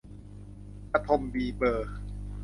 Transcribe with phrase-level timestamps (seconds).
[0.93, 1.93] กทมมีเบอร์